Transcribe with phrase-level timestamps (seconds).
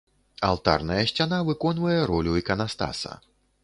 [0.47, 3.11] Алтарная сцяна выконвае ролю іканастаса.